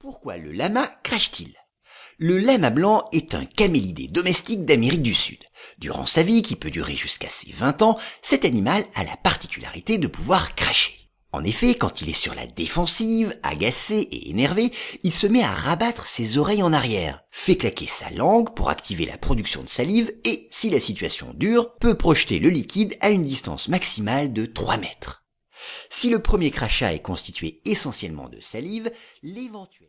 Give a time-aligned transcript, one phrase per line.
[0.00, 1.54] Pourquoi le lama crache-t-il?
[2.16, 5.40] Le lama blanc est un camélidé domestique d'Amérique du Sud.
[5.76, 9.98] Durant sa vie, qui peut durer jusqu'à ses 20 ans, cet animal a la particularité
[9.98, 10.94] de pouvoir cracher.
[11.32, 15.52] En effet, quand il est sur la défensive, agacé et énervé, il se met à
[15.52, 20.14] rabattre ses oreilles en arrière, fait claquer sa langue pour activer la production de salive
[20.24, 24.78] et, si la situation dure, peut projeter le liquide à une distance maximale de 3
[24.78, 25.20] mètres.
[25.88, 28.90] Si le premier crachat est constitué essentiellement de salive,
[29.22, 29.88] l'éventuel